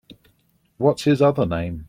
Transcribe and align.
What’s 0.79 1.03
his 1.03 1.21
other 1.21 1.45
name? 1.45 1.79